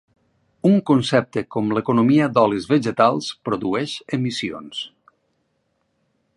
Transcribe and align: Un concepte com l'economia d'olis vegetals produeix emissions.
Un 0.69 0.77
concepte 0.89 1.43
com 1.55 1.67
l'economia 1.79 2.29
d'olis 2.37 2.67
vegetals 2.73 3.29
produeix 3.51 3.97
emissions. 4.21 4.83